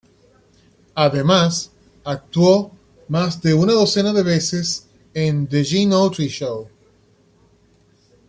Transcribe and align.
Además, 0.95 1.69
actuó 2.03 2.71
más 3.07 3.39
de 3.39 3.53
una 3.53 3.73
docena 3.73 4.11
de 4.13 4.23
veces 4.23 4.87
en 5.13 5.45
"The 5.45 5.63
Gene 5.63 5.93
Autry 5.93 6.27
Show". 6.27 6.67